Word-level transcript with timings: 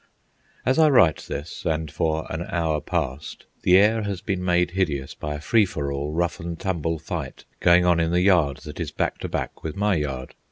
As 0.65 0.79
I 0.79 0.89
write 0.89 1.25
this, 1.27 1.63
and 1.63 1.91
for 1.91 2.25
an 2.31 2.41
hour 2.49 2.81
past, 2.81 3.45
the 3.61 3.77
air 3.77 4.01
has 4.01 4.19
been 4.19 4.43
made 4.43 4.71
hideous 4.71 5.13
by 5.13 5.35
a 5.35 5.39
free 5.39 5.63
for 5.63 5.91
all, 5.91 6.11
rough 6.11 6.39
and 6.39 6.59
tumble 6.59 6.97
fight 6.97 7.45
going 7.59 7.85
on 7.85 7.99
in 7.99 8.09
the 8.09 8.21
yard 8.21 8.57
that 8.65 8.79
is 8.79 8.89
back 8.91 9.19
to 9.19 9.29
back 9.29 9.61
with 9.63 9.75
my 9.75 9.93
yard. 9.93 10.33